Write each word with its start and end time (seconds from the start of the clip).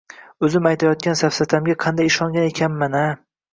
O’zim 0.47 0.69
aytayotgan 0.69 1.19
safsatamga 1.19 1.77
qanday 1.85 2.11
ishongan 2.15 2.51
ekanman-a? 2.55 3.07